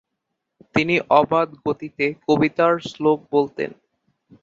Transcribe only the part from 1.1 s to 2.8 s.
অবাধ গতিতে কবিতার